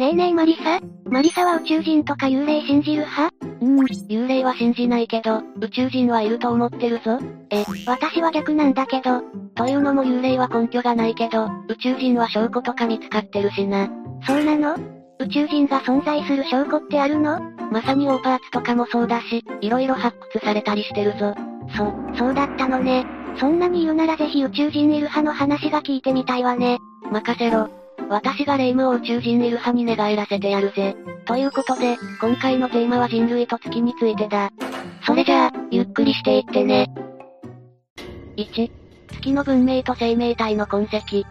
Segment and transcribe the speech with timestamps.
[0.00, 0.80] ねえねえマリサ？
[1.10, 3.34] マリサは宇宙人とか幽霊信じる派？
[3.60, 7.18] うーん、幽霊は信じないけど、宇宙人はいると思ってるぞ。
[7.50, 9.20] え、私は逆なんだけど。
[9.54, 13.90] というのも幽霊は根拠がないけど、宇宙人は証拠とか見つかってるしな。
[14.26, 14.78] そうなの？
[15.18, 17.38] 宇宙人が存在する証拠ってあるの？
[17.70, 21.34] まさにオーパーツとかもそうだし、色々発掘されたりしてるぞ。
[21.76, 23.04] そ、そうだったのね。
[23.38, 26.78] そんなに言うならぜひ宇宙人いる派の話が聞いてみたいわね。
[27.12, 27.68] 任せろ。
[28.10, 30.96] 私が霊夢を宇宙人いる派に寝返らせてやるぜ。
[31.26, 34.50] ということで、今回のテーマは人類と月についてだ。
[35.06, 36.92] それじゃあ、ゆっくりしていってね。
[38.36, 38.68] 1、
[39.12, 41.24] 月の文明と生命体の痕跡。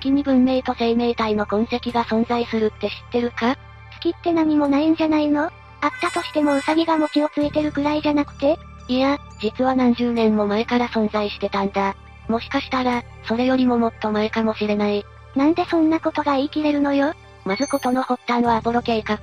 [0.00, 3.56] 月に文明と生命体の痕跡が存在するって知ってるか？
[4.00, 5.44] 月って何もないんじゃないの？
[5.44, 5.52] あっ
[6.00, 8.58] たとしてもウサギが餅をついてるくらいじゃなくて？
[8.88, 11.94] いや、実は何十年も前から存在してたんだ。
[12.26, 15.04] もしかしたら、それよりももっと前かもしれない。
[15.38, 17.14] なんでそんなことが言い切れるのよ？
[17.44, 19.18] まずことの発端はアポロ計画。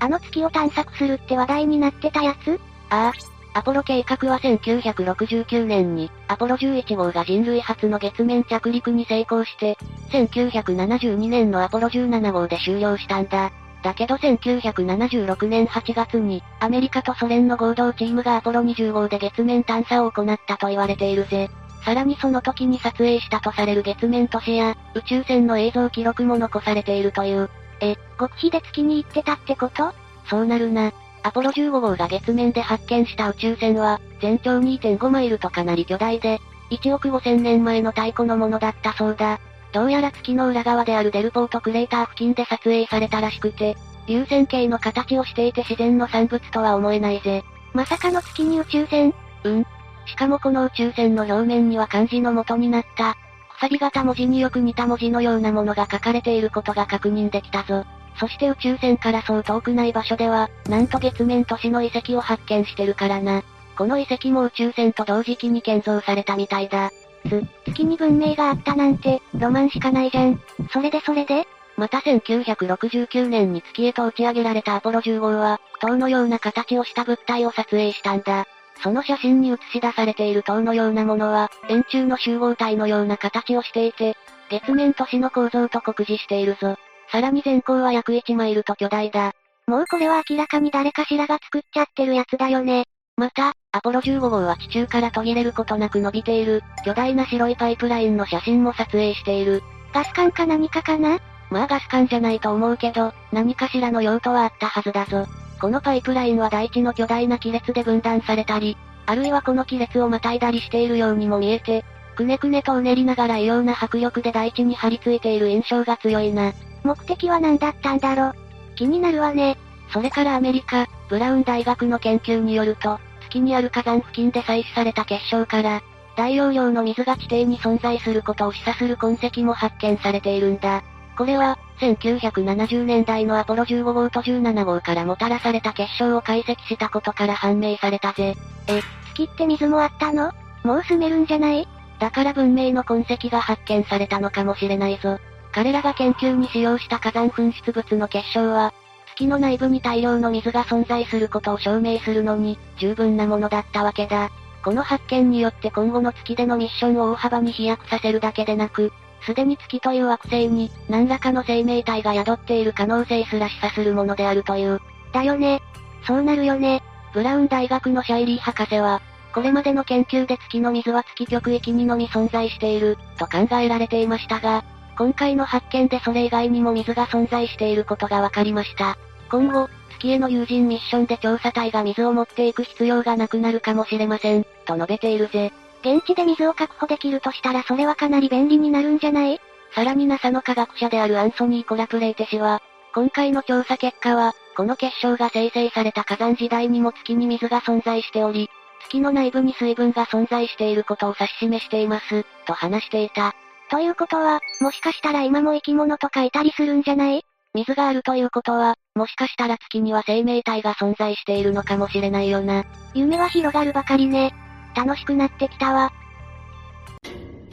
[0.00, 2.58] あの月を探索するって話題になってたやつ？
[2.90, 3.58] ああ。
[3.58, 9.78] アポロ計画は1969年に、アポロ11号が人類初の月面着陸に成功して、
[10.10, 13.52] 1972年のアポロ17号で終了したんだ。
[13.84, 21.48] だけど1976年8月に、アメリカとソ連の合同チームがアポロ20号で月面探査を行ったと言われているぜ。
[21.84, 27.48] さらにその時に撮影したとされる月面都市や、宇宙船の映像記録も残されているという。
[27.80, 29.92] え、極秘で月に行ってたってこと？
[30.26, 30.92] そうなるな。
[31.22, 36.40] アポロ15号が月面で発見した宇宙船は、全長2.5マイルとかなり巨大で、
[36.70, 39.40] 1億5000年前の太古のものだったそうだ。
[39.72, 43.76] どうやら月の裏側であるデルポートクレーター付近で撮影されたらしくて、
[44.06, 47.44] 流線形の形をしていて自然の産物とは思えないぜ。
[47.72, 49.14] まさかの月に宇宙船？
[49.44, 49.66] うん。
[50.10, 53.14] しかもこの宇宙船の表面には漢字の元になった、
[53.56, 57.84] くさび型文字によく似た文字のようなものが書かれていることが確認できたぞ。
[58.18, 63.42] そして宇宙船からそう遠くない場所では、なんと月面都市の遺跡を発見してるからな。
[63.76, 66.90] この遺跡も宇宙船と同時期に建造されたみたいだ。
[67.28, 70.40] つ、月に文明があったなんて、ロマンしかないじゃん。
[70.72, 71.46] それでそれで？
[71.76, 78.46] また1969年に月へと打ち上げられたアポロ10号は、塔のような形をした物体を撮影したんだ。
[78.82, 84.16] その写真に映し出されている塔のようなものは、円柱の集合体のような形をしていて、
[84.50, 86.76] 月面都市の構造と酷似しているぞ。
[87.12, 89.32] さらに全高は約1マイルと巨大だ。
[89.66, 92.84] もうこれは明らかに誰かしらが作っちゃってるやつだよね。
[93.16, 99.62] また、アポロ15号は地中から途切れることなく伸びている、巨大な白いパイプラインの写真も撮影している。
[99.92, 101.18] ガス管か何かかな？
[101.50, 105.26] まあガス管じゃないと思うけど、何かしらの用途はあったはずだぞ。
[105.60, 108.76] このパイプラインは大地の巨大な亀裂で分断されたり、
[109.06, 111.84] あるいはこの亀裂をまたいだりしているようにも見えて、
[112.16, 116.52] くねくねとうねりながら異様な迫力で大地に張り付いている印象が強いな。
[116.82, 118.32] 目的は何だったんだろ
[118.76, 119.58] 気になるわね。
[119.92, 125.82] それからアメリカ、ブラウン大学の研究によると、月にある火山付近で採取された結晶から、
[126.16, 130.82] 大容量の水が地底に存在することを示唆する痕跡も発見されているんだ。
[131.16, 138.34] これは、1970年代のアポロ15号と17号からもたらされた結晶を解析したことから判明されたぜ。
[138.68, 138.80] え、
[139.14, 140.32] 月って水もあったの？
[140.62, 141.68] もう住めるんじゃない？
[141.98, 145.18] だから文明の痕跡が発見されたのかもしれないぞ。
[145.52, 148.72] 彼らが研究に使用した火山噴出物の結晶は、
[149.14, 154.30] 月の内部に大量の水が存在することを証明するのに、十分なものだったわけだ。
[154.62, 158.92] この発見によって今後の月でのミッションを大幅に飛躍させるだけでなく、
[159.24, 164.80] すでに月という惑星に、何らかの生命体が宿っている可能性すら示唆するものであるという。
[165.12, 165.62] だよね。
[166.06, 166.82] そうなるよね。
[167.12, 169.00] ブラウン大学のシャイリー博士は、
[169.32, 174.64] これまでの研究で月の水は月極域にのみ存在している、と考えられていましたが、
[174.96, 178.96] 今回の発見でそれ以外にも水が存在していることが分かりました。
[179.30, 185.52] 今後、月への有人ミッションで調査隊が水を持っていく必要がなくなるかもしれません、と述べているぜ。
[185.82, 189.40] 現地で水を確保できるとしたらそれはかなり便利になるんじゃない？
[189.74, 192.60] さらに NASA の科学者であるアンソニー・コラプレイテ氏は、
[192.94, 198.50] 今回の調査結果は、この結晶が生成された火山時代にも月に水が存在しており、
[198.84, 203.32] 月の内部に水分が存在していることを指し示しています、と話していた。
[203.70, 207.24] ということは、もしかしたら今も生き物とかいたりするんじゃない？
[207.54, 212.64] 水があるということは、もしかしたら月には生命体が存在しているのかもしれないよな。
[212.94, 214.34] 夢は広がるばかりね。
[214.76, 215.92] 楽しくなってきたわ。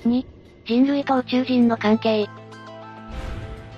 [0.06, 0.26] 2、
[0.66, 2.28] 人類と宇宙人の関係。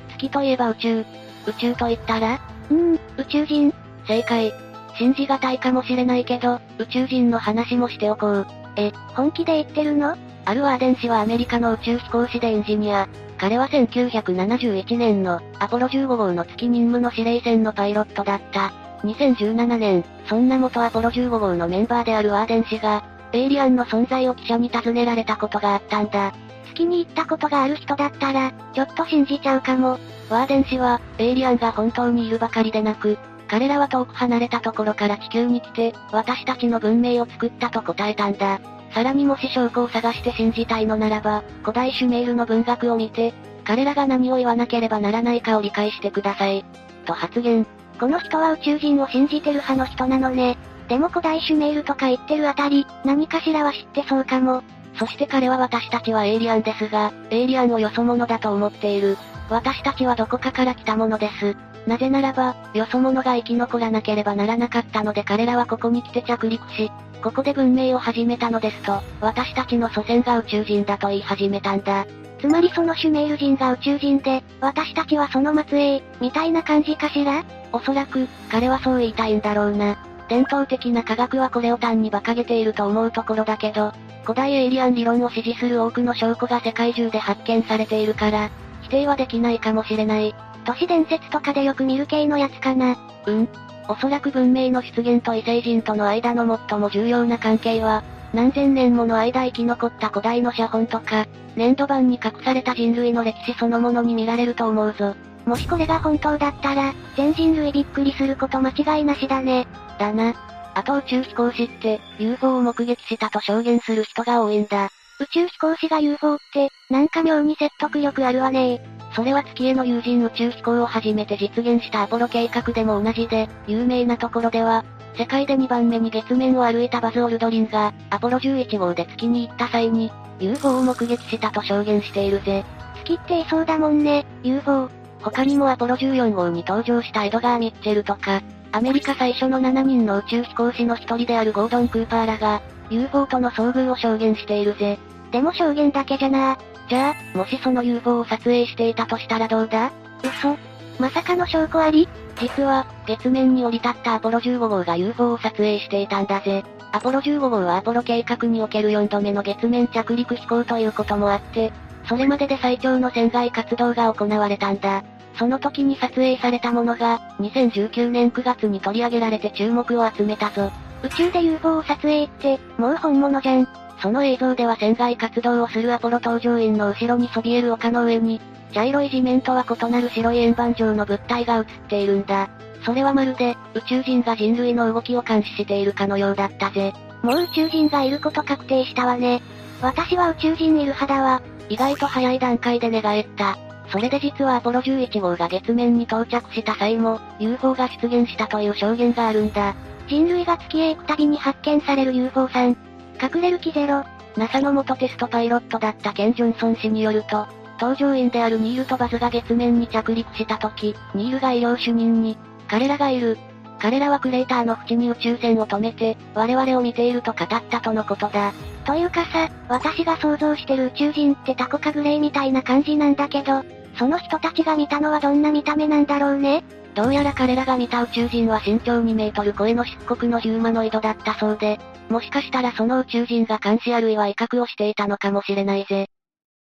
[0.09, 1.05] 月といえば宇宙。
[1.47, 2.39] 宇宙と言ったら？
[2.69, 3.73] うーん、宇宙人。
[4.07, 4.53] 正解。
[4.97, 8.47] 信じがたいかもしれないけど、宇宙人の話もしておこう。
[8.75, 10.17] え、本気で言ってるの？
[10.45, 13.07] アルワーデン氏はアメリカの宇宙飛行士でエンジニア。
[13.37, 18.73] 彼は1971年のアポロ15号の月任務の司令船のパイロットだった。
[19.03, 23.03] 2017年、そんな元アポロ15号のメンバーであるワーデン氏が、
[23.33, 26.33] エイリアンの存在を記者に尋ねられたことがあったんだ。
[26.69, 29.99] 月に行ったことがある人だったら、ちょっと信じちゃうかも。
[30.29, 33.17] ワーデン氏は、エイリアンが本当にいるばかりでなく、
[33.47, 38.59] 彼らは遠く離れたところから地球に来て、私たちの文明を作ったと答えたんだ。
[38.93, 43.33] さらにもし証拠を探して信じたいのならば、古代シュメールの文学を見て、
[43.63, 46.63] 彼らが何を言わなければならないかを理解してください。
[47.05, 47.65] と発言。
[47.99, 50.57] この人は宇宙人を信じてる派の人なのね。
[50.89, 54.63] でも古代シュメールとか言ってるあたり、何かしらは知ってそうかも。
[54.95, 59.15] そして彼は私たちはエイリアンですが、エイリアンをよそ者だと思っている。
[59.49, 61.55] 私たちはどこかから来たものです。
[61.87, 66.91] なぜならば、よそ者が生き残らなければならなかったので彼らはここに来て着陸し、
[67.23, 72.05] ここで文明を始めたのですと、私たちの祖先が宇宙人だと言い始めたんだ。
[72.39, 77.43] つまりそのシュメール人が宇宙人で、私たちはその末裔、みたいな感じかしら？
[77.71, 79.97] おそらく、彼はそう言いたいんだろうな。
[80.29, 83.91] 伝統的な科学はこれを単に馬鹿げていると思うところだけど、
[84.21, 88.51] 古代エイリアン理論を支持する多くの証拠が世界中で発見されているから、
[88.83, 90.35] 否定はできないかもしれない。
[90.65, 92.95] 都市伝説とかでよく見る系のやつかな。
[93.25, 93.49] うん。
[93.87, 105.15] おそらく文明の出現と異星人との間の最も重要な関係は、何千年もの間生き残った古代の写本とか、粘土板に隠された人類の歴史そのものに見られると思うぞ。
[105.49, 109.67] もしこれが本当だったら、全人類びっくりすること間違いなしだね。
[109.97, 110.35] だな。
[110.75, 114.91] あと宇宙飛行士って、UFO を目撃したと証言する人が多いんだ。
[115.19, 118.79] 宇宙飛行士が UFO って、なんか妙に説得力あるわね
[119.15, 124.85] それは月への有人宇宙飛行を初めて実現したアポロ計画でも同じで、有名なところでは、
[125.17, 132.63] 世界で2番目に月面を歩いたバズ・オルドリンが、アポロ11号で月に行った際に、UFO を目撃したと証言しているぜ。
[133.03, 134.98] 月っていそうだもんね、UFO。
[135.21, 144.97] 他にもアポロ14号に登場したエドガー・ミッチェルとか、アメリカ最初の7人の宇宙飛行士の一人であるゴードン・クーパーらが、UFO との遭遇を証言しているぜ。
[145.31, 146.57] でも証言だけじゃな
[146.87, 149.91] じゃあ、もしその UFO を撮影していたとしたらどうだ？
[150.23, 150.57] 嘘
[150.99, 152.07] まさかの証拠あり？
[152.39, 156.63] 実は、月面に降り立ったアポロ15号が UFO を撮影していたんだぜ。
[156.91, 161.71] アポロ15号はアポロ計画における4度目の月面着陸飛行ということもあって、
[162.09, 165.03] それまでで最長の船外活動が行われたんだ。
[165.37, 170.71] その時に撮影されたものが、2019年9月に取り上げられて注目を集めたぞ。
[171.03, 173.67] 宇宙で UFO を撮影って、もう本物じゃん。
[174.01, 178.41] その映像では船外活動をするアポロ搭乗員の後ろにそびえる丘の上に、
[178.73, 182.49] 茶色い地面とは異なる白い円盤状の物体が映っているんだ。
[182.83, 186.91] それはまるで、宇宙人が人類の動きを監視しているかのようだったぜ。
[187.21, 189.43] もう宇宙人がいること確定したわね。
[189.81, 191.41] 私は宇宙人いる派だわ。
[191.69, 193.57] 意外と早い段階で寝返った。
[193.91, 199.75] それで実はアポロ11号が月面に到着した際も、UFO が出現したという証言があるんだ。
[200.07, 202.77] 人類が月へ行くたびに発見される UFO さん。
[203.21, 204.03] 隠れる気ゼロ。
[204.37, 207.47] NASA の元テストパイロットだったケン・ジョンソン氏によると、
[207.79, 213.37] 搭乗員であるニールとバズが月面に着陸した時、ニールが医療主任に、彼らがいる。
[213.79, 218.53] 彼らはクレーターの縁に宇宙船を止めて、我々を見ていると語ったとのことだ。
[218.85, 223.63] というかさ、私が想像してる宇宙人ってタコかグレーみたいな感じなんだけど、
[223.97, 226.63] その人たちが見たのはどんな見た目なんだろうね？
[226.95, 236.07] どうやら彼らが見た宇宙人は身長2メートル超えの漆黒のヒューマノイドだったそうで、もしかしたらその宇宙人が監視あるいは威嚇をしていたのかもしれないぜ。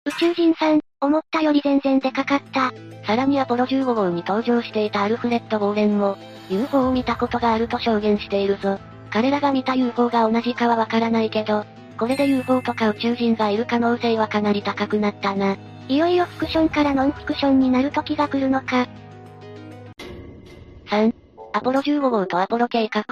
[0.06, 2.74] 宇宙人さん、思ったより全然でかかった。
[3.06, 6.18] さらにアポロ15号に登場していたアルフレッド・ボーレンも、
[6.50, 8.80] UFO を見たことがあると証言しているぞ。
[9.10, 11.66] 彼らが見た UFO が同じかはわからないけど、
[11.98, 15.56] これで UFO とか宇宙人がいる可能性はかなり高くなったな。
[15.88, 18.88] いよいよフィクションからノンフィクションになる時が来るのか。
[20.88, 21.14] 3、
[21.54, 23.04] アポロ15号とアポロ計画。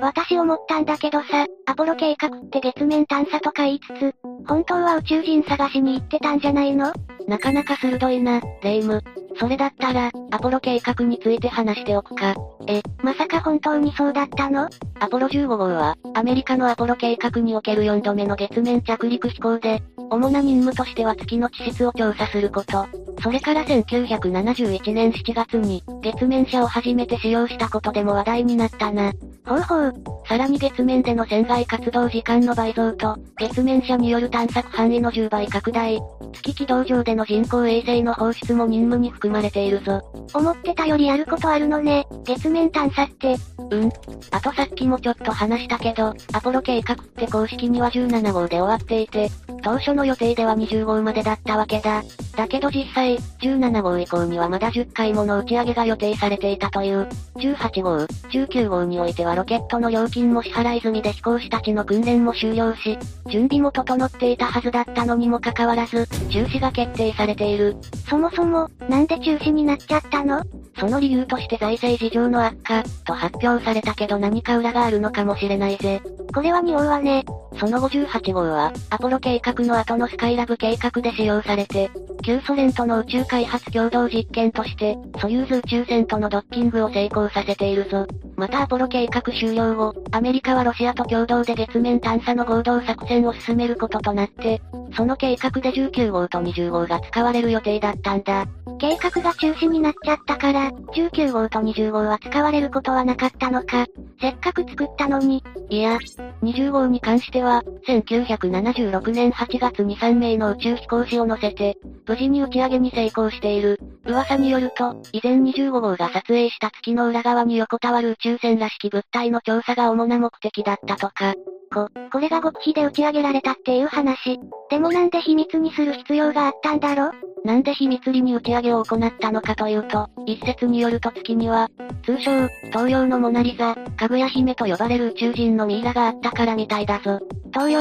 [0.00, 4.14] 私思ったんだけどさ、アポロ計画って月面探査とか言いつつ、
[4.46, 6.92] 本当は宇宙人探しに行ってたんじゃないの？
[7.28, 9.02] なかなか鋭いな、レイム。
[9.38, 12.34] それだったら、アポロ計画について話しておくか。
[12.66, 14.68] え、まさか本当にそうだったの？
[14.98, 22.86] アポロ15号は、アメリカのアポロ計画における4度目の月面着陸飛行で、主な任務としては月の地質を調査すること。
[23.22, 29.12] それから1971年7月に、月面車を初めて使用したことでも話題になったな。
[29.46, 29.94] ほうほう。
[30.28, 36.00] さらに月面での船外活動時間の倍増と、月面車による探索範囲の10倍拡大、
[36.32, 40.02] 月軌道上での人工衛星の放出も任務に含まれているぞ。
[40.34, 43.36] 思ってたよりやることあるのね、月面探査って。
[43.70, 43.88] うん。
[44.30, 49.30] あとさっきもちょっと話したけど、アポロ計画って公式には17号で終わっていて、
[49.62, 52.02] 当初の予定では20号までだったわけだ。
[52.40, 57.06] だけど実際、17号以降にはまだ10回もの打ち上げが予定されていたという。
[57.36, 57.96] 18号、
[58.30, 67.76] 19号においてはロケットの料金も支払い済みで飛行士たちの訓練も終了し、準備も整っていたはずだったのにもかかわらず、中止が決定されている。
[68.08, 70.42] そもそも、なんで中止になっちゃったの？
[70.78, 76.00] その理由として財政事情の悪化、と発表されたけど何か裏があるのかもしれないぜ。
[76.34, 77.24] これは匂うわね。
[77.58, 81.90] その58号は、アポロ計画の後のスカイラブ計画で使用されて、
[82.22, 88.06] 旧ソ連との宇宙開発共同実験として、ソユーズ宇宙船とのドッキングを成功させているぞ。
[88.40, 94.62] またアポロ計画終了後、アメリカはロシアと共同で月面探査の合同作戦を進めることとなって、
[94.96, 98.46] その計画で19号と20号が使われる予定だったんだ。
[98.78, 103.86] 計画が中止になっちゃったから、19号と20号は使われることはなかったのか。
[104.18, 105.44] せっかく作ったのに。
[105.68, 105.98] いや、
[106.42, 113.78] 20号に関しては、1976年8月に3名の宇宙飛行士を乗せて、無事に打ち上げに成功している。
[114.06, 121.34] 噂によると、以前25号が撮影した月の裏側に横たわる宇宙船らしき物体の調査が主な目的だったとか。
[121.72, 124.40] こ、これが極秘で打ち上げられたっていう話。
[124.70, 127.12] でもなんで秘密にする必要があったんだろ
[127.44, 131.68] なんで秘密裏に打ち上げを行ったのかというと、一説によると月には、
[132.04, 137.20] 通称、東洋のモナリザ、かぐや姫と呼ばれる宇宙人のミイラがあったからみたいだぞ。
[137.52, 137.80] 東洋？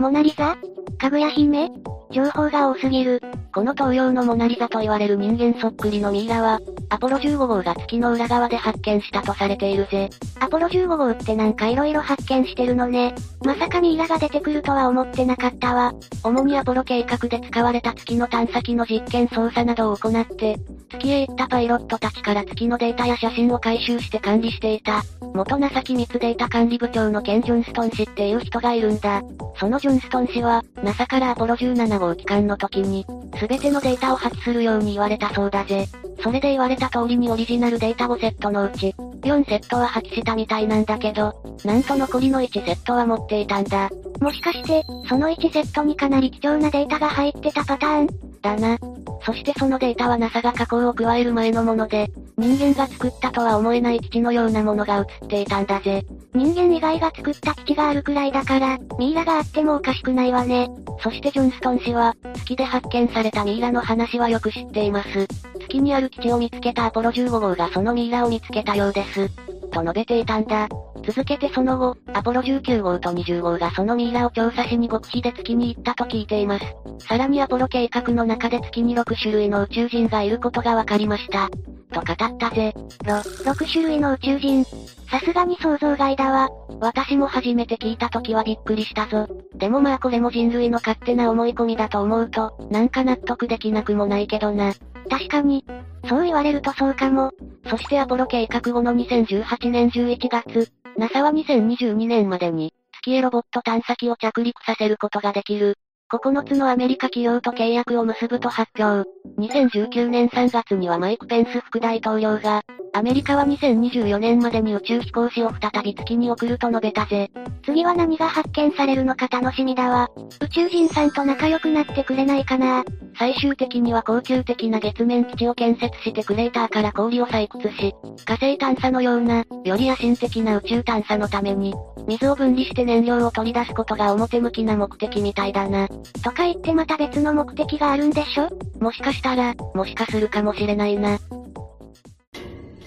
[0.00, 0.56] モナリザ？
[0.98, 1.70] かぐや姫？
[2.12, 3.22] 情報が多すぎる。
[3.54, 10.10] この東洋のモナリザと言われる人間そっくりのミイラは、アポロ15号が月の裏側で発見したとされているぜ。
[10.40, 13.14] アポロ15号ってなんか色々発見してるのね。
[13.44, 15.92] まさかミイラが出てくるとは思ってなかったわ。
[16.22, 20.58] 主にアポロ計画で使われた月の探査機の実験操作などを行って、
[20.90, 25.02] 月へ行ったパイロットたちから月のデータや写真を回収して管理していた。
[25.34, 29.22] 元 NASA 機密データ管理部長のケン・ジョンストン氏っていう人がいるんだ。
[29.58, 33.06] そのジョンストン氏は、NASA からアポロ17号機関の時に、
[33.38, 35.86] すべてのデータを破棄するように言われたそうだぜ。
[36.22, 41.34] それで言われた通りにオリジナルデータ5セットのうち、4セットは破棄したみたいなんだけど、
[41.64, 43.90] なんと残りの1セットは持っていたんだ。
[44.20, 48.08] もしかして、その1セットにかなり貴重なデータが入ってたパターン？
[48.40, 48.78] だな。
[49.22, 56.04] そしてそのデータは NASA が加工を加える前のもので、人間が作ったとは思えない基地のようなものが映っていたんだぜ。
[56.34, 60.70] 人間以外が作った基地があるくらいだから、ミイラがあってもおかしくないわね。
[61.02, 65.26] そしてジョンストン氏は、月で発見されたミイラの話はよく知っています。
[65.60, 69.28] 月にある基地を見つけたアポロ15号がそのミイラを見つけたようです。
[69.70, 70.68] と述べていたんだ。
[71.02, 76.64] 続けてその後、アポロ19号と20号がそのミイラを調査しに極秘で月に行ったと聞いています。
[77.06, 81.48] さらにアポロ計画の中で月に6種類の宇宙人がいることが分かりました。
[81.92, 82.72] と語ったぜ。
[83.04, 84.64] ろ、6種類の宇宙人。
[85.10, 86.48] さすがに想像外だわ。
[86.80, 89.26] 私も初めて聞いた時はびっくりしたぞ。
[89.56, 94.72] でもまあこれも人類の勝手な思い込みだと思うと、なんか納得できなくもないけどな。
[95.10, 95.64] 確かに。
[96.08, 97.32] そう言われるとそうかも。
[97.68, 105.78] そしてアポロ計画後の2018年11月、NASA は2022年までに、月へロボット探査機を着陸させることができる。
[106.12, 109.08] 9つのアメリカ企業と契約を結ぶと発表。
[109.38, 112.62] 2019年3月にはマイク・ペンス副大統領が、
[112.92, 117.30] アメリカは2024年までに宇宙飛行士を再び月に送ると述べたぜ。
[117.64, 120.08] 次は何が発見されるのか楽しみだわ。
[120.40, 122.84] 宇宙人さんと仲良くなってくれないかな
[123.16, 131.74] 最終的には高級的な月面基地を建設してクレーターから氷を採掘し、火星探査のような、より野心的な宇宙探査のために、
[132.08, 135.86] 水を分離して燃料を取り出すことが表向きな目的みたいだな。
[136.22, 138.48] とか言ってまた別の目的があるんでしょ？
[138.78, 141.18] もしかしたら、もしかするかもしれないな。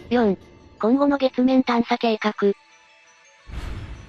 [0.09, 0.37] 4.
[0.79, 2.33] 今後の月面探査計画。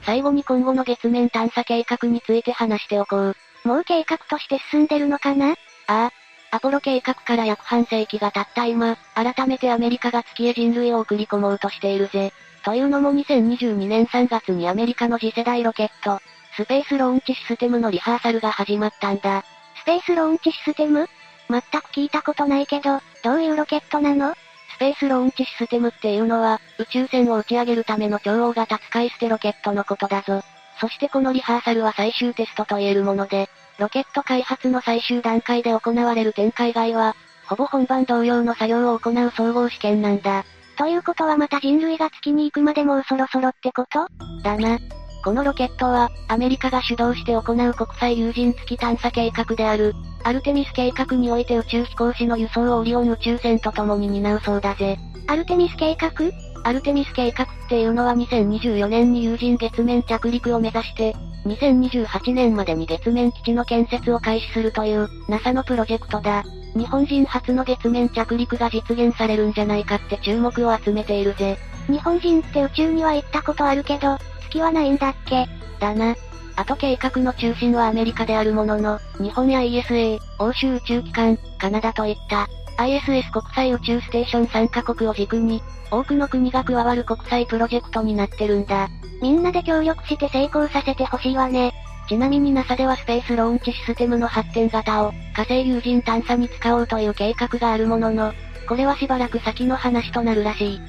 [0.04, 3.36] 最後に今後の月面探査計画について話しておこう。
[3.64, 5.52] もう計画として進んでるのかな？
[5.52, 5.54] あ
[5.86, 6.10] あ。
[6.50, 12.32] アポロ計画から約半世紀が経った今、改めてアメリカが月へ人類を送り込もうとしているぜ。
[12.64, 16.20] というのも2022年3月にアメリカの次世代ロケット、
[16.56, 19.44] スペースローンチシステムのリハーサルが始まったんだ。
[19.82, 21.08] スペースローンチシステム？
[21.50, 24.34] 全く聞いたことないけど、どういうロケットなの？
[24.76, 30.42] スペースローンチシステムっていうのは、宇宙船を打ち上げるための超大型使い捨てロケットのことだぞ。
[30.80, 33.48] そしてこのリハーサルは最終テストと言えるもので、
[33.80, 37.16] ロケット開発の最終段階で行われる展開外は、
[37.48, 40.44] ほぼ本番同様の作業を行う総合試験なんだ。
[40.78, 44.06] ということはまた人類が月に行くまでもうそろそろってこと？
[44.42, 44.78] だな。
[45.24, 54.98] このロケットは、アメリカが主導して行う国際有人月探査計画である、アルテミス計画において宇宙飛行士の輸送をオリオン宇宙船と共に担うそうだぜ。
[55.26, 56.10] アルテミス計画？
[56.62, 61.16] アルテミス計画っていうのは2024年に有人月面着陸を目指して、
[61.46, 66.42] 2028年までに月面基地の建設を開始するという、NASA のプロジェクトだ。
[66.76, 71.56] 日本人初の月面着陸が実現されるんじゃないかって注目を集めているぜ。
[71.86, 74.18] 日本人って宇宙には行ったことあるけど、
[74.60, 75.46] はないんだっけ？
[75.80, 76.14] だな。
[76.56, 88.88] あと計画の中心はアメリカであるものの、日本や ESA、欧州宇宙機関、カナダといった、ISS 国際宇宙ステーション3カ国を軸に、多くの国が加わる国際プロジェクトになってるんだ。
[89.20, 91.72] みんなで協力して成功させてほしいわね。
[92.08, 98.32] ちなみに NASA ではスペースローンチシステムの発展型を火星有人探査に使おうという計画があるものの、
[98.68, 100.80] これはしばらく先の話となるらしい。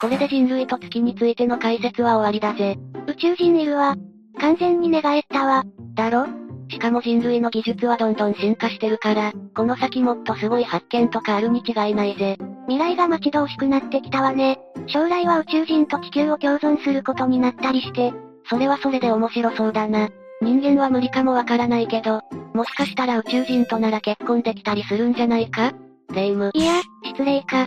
[0.00, 2.78] これで人類と月についての解説は終わりだぜ。
[3.06, 3.96] 宇宙人いるわ。
[4.40, 5.64] 完全に寝返ったわ。
[5.94, 6.26] だろ？
[6.70, 12.38] しかも人類の技術はどんどん進化してるから、この先もっとすごい発見とかあるに違いないぜ。
[12.66, 14.58] 未来が待ち遠しくなってきたわね。
[14.86, 18.14] 将来は宇宙人と地球を共存することになったりして。
[18.48, 20.08] それはそれで面白そうだな。
[20.40, 22.22] 人間は無理かもわからないけど、
[22.54, 25.72] もしかしたら宇宙人となら結婚できたりするんじゃないか？
[26.14, 26.50] レイム。
[26.54, 27.66] いや、失礼か。